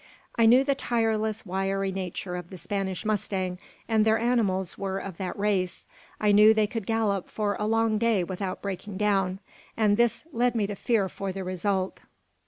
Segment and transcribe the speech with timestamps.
[0.35, 5.17] I knew the tireless, wiry nature of the Spanish mustang; and their animals were of
[5.17, 5.85] that race.
[6.19, 9.37] I knew they could gallop for a long day without breaking down,
[9.77, 11.99] and this led me to fear for the result.